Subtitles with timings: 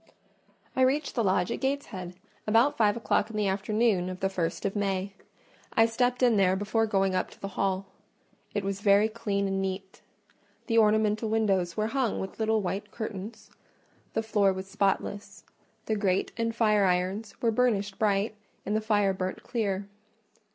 [0.75, 2.15] I reached the lodge at Gateshead
[2.47, 5.13] about five o'clock in the afternoon of the first of May:
[5.73, 7.85] I stepped in there before going up to the hall.
[8.55, 10.01] It was very clean and neat:
[10.65, 13.51] the ornamental windows were hung with little white curtains;
[14.13, 15.43] the floor was spotless;
[15.85, 18.33] the grate and fire irons were burnished bright,
[18.65, 19.87] and the fire burnt clear.